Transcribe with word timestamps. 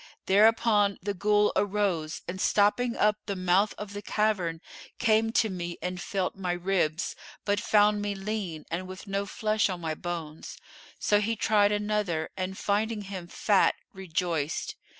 Thereupon 0.25 0.97
the 1.03 1.13
Ghul 1.13 1.51
arose 1.55 2.23
and 2.27 2.41
stopping 2.41 2.97
up 2.97 3.17
the 3.27 3.35
mouth 3.35 3.75
of 3.77 3.93
the 3.93 4.01
cavern 4.01 4.59
came 4.97 5.31
to 5.33 5.47
me 5.47 5.77
and 5.79 6.01
felt 6.01 6.35
my 6.35 6.53
ribs, 6.53 7.15
but 7.45 7.59
found 7.59 8.01
me 8.01 8.15
lean 8.15 8.65
and 8.71 8.87
with 8.87 9.05
no 9.05 9.27
flesh 9.27 9.69
on 9.69 9.79
my 9.79 9.93
bones: 9.93 10.57
so 10.97 11.19
he 11.21 11.35
tried 11.35 11.71
another 11.71 12.31
and 12.35 12.57
finding 12.57 13.03
him 13.03 13.27
fat, 13.27 13.75
rejoiced. 13.93 14.73